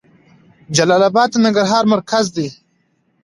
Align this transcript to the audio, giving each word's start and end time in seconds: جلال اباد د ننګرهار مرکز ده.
جلال 0.75 1.03
اباد 1.09 1.29
د 1.31 1.35
ننګرهار 1.43 1.83
مرکز 1.93 2.25
ده. 2.35 2.47